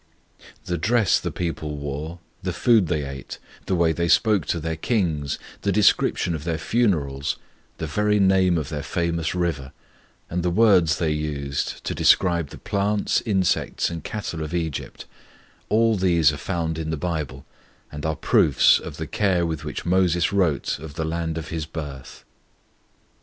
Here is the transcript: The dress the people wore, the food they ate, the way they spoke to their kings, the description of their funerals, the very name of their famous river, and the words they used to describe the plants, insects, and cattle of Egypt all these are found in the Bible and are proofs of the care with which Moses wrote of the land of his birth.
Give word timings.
The 0.65 0.79
dress 0.79 1.19
the 1.19 1.29
people 1.29 1.77
wore, 1.77 2.17
the 2.41 2.53
food 2.53 2.87
they 2.87 3.03
ate, 3.07 3.37
the 3.67 3.75
way 3.75 3.91
they 3.91 4.07
spoke 4.07 4.47
to 4.47 4.59
their 4.59 4.75
kings, 4.75 5.37
the 5.61 5.71
description 5.71 6.33
of 6.33 6.43
their 6.43 6.57
funerals, 6.57 7.37
the 7.77 7.85
very 7.85 8.19
name 8.19 8.57
of 8.57 8.69
their 8.69 8.81
famous 8.81 9.35
river, 9.35 9.71
and 10.27 10.41
the 10.41 10.49
words 10.49 10.97
they 10.97 11.11
used 11.11 11.83
to 11.83 11.93
describe 11.93 12.49
the 12.49 12.57
plants, 12.57 13.21
insects, 13.27 13.91
and 13.91 14.03
cattle 14.03 14.41
of 14.41 14.55
Egypt 14.55 15.05
all 15.69 15.95
these 15.95 16.33
are 16.33 16.37
found 16.37 16.79
in 16.79 16.89
the 16.89 16.97
Bible 16.97 17.45
and 17.91 18.03
are 18.03 18.15
proofs 18.15 18.79
of 18.79 18.97
the 18.97 19.05
care 19.05 19.45
with 19.45 19.63
which 19.63 19.85
Moses 19.85 20.33
wrote 20.33 20.79
of 20.79 20.95
the 20.95 21.05
land 21.05 21.37
of 21.37 21.49
his 21.49 21.67
birth. 21.67 22.25